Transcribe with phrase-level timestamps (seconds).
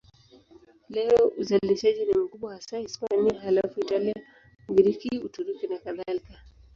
[0.89, 4.15] Leo uzalishaji ni mkubwa hasa Hispania, halafu Italia,
[4.67, 6.39] Ugiriki, Uturuki nakadhalika.